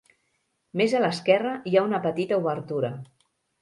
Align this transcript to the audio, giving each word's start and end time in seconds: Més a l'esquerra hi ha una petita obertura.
Més 0.81 0.95
a 0.95 1.03
l'esquerra 1.03 1.53
hi 1.73 1.77
ha 1.79 1.87
una 1.93 2.03
petita 2.09 2.43
obertura. 2.45 2.95